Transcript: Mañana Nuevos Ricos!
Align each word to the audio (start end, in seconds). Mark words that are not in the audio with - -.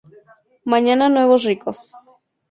Mañana 0.71 1.09
Nuevos 1.09 1.43
Ricos! 1.43 1.79